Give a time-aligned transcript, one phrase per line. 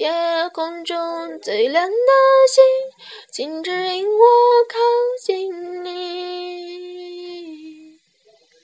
[0.00, 1.94] 夜空中最亮的
[2.48, 2.64] 星，
[3.30, 4.24] 请指引我
[4.66, 4.78] 靠。